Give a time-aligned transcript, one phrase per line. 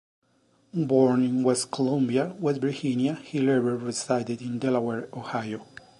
[0.73, 5.63] Born in West Columbia, West Virginia, he later resided in Delaware, Ohio.